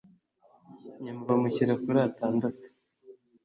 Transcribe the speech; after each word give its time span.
nyuma 1.03 1.21
bamushyira 1.29 1.73
kuri 1.83 1.99
atandatu 2.09 2.65